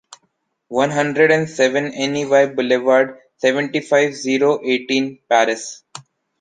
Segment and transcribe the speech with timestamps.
[0.69, 5.83] one hundred and seven NEY Boulevard, seventy-five, zero eighteen, Paris